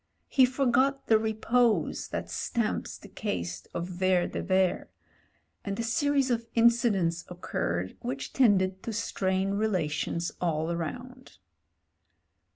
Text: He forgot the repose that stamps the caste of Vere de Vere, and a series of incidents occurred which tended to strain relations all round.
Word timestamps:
He 0.27 0.47
forgot 0.47 1.05
the 1.05 1.19
repose 1.19 2.07
that 2.07 2.27
stamps 2.27 2.97
the 2.97 3.07
caste 3.07 3.67
of 3.71 3.87
Vere 3.87 4.25
de 4.27 4.41
Vere, 4.41 4.89
and 5.63 5.79
a 5.79 5.83
series 5.83 6.31
of 6.31 6.47
incidents 6.55 7.23
occurred 7.29 7.95
which 7.99 8.33
tended 8.33 8.81
to 8.81 8.93
strain 8.93 9.51
relations 9.51 10.31
all 10.41 10.75
round. 10.75 11.37